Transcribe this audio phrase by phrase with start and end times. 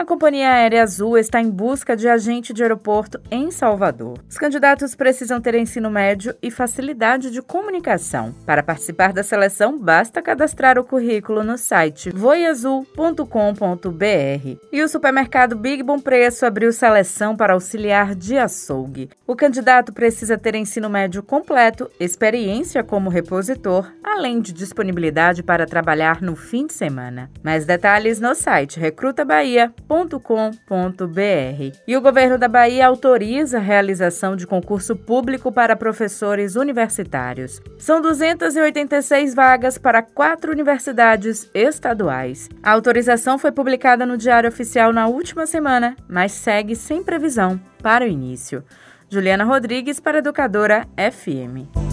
[0.00, 4.18] A Companhia Aérea Azul está em busca de agente de aeroporto em Salvador.
[4.26, 8.34] Os candidatos precisam ter ensino médio e facilidade de comunicação.
[8.46, 13.26] Para participar da seleção, basta cadastrar o currículo no site voiazul.com.br.
[14.72, 19.10] E o supermercado Big Bom Preço abriu seleção para auxiliar de açougue.
[19.26, 26.22] O candidato precisa ter ensino médio completo, experiência como repositor, além de disponibilidade para trabalhar
[26.22, 27.30] no fim de semana.
[27.42, 31.76] Mais detalhes no site recrutabahia.com bahia.com.br.
[31.86, 37.60] E o governo da Bahia autoriza a realização de concurso público para professores universitários.
[37.78, 42.48] São 286 vagas para quatro universidades estaduais.
[42.62, 48.04] A autorização foi publicada no Diário Oficial na última semana, mas segue sem previsão para
[48.04, 48.62] o início.
[49.08, 51.89] Juliana Rodrigues para Educadora FM.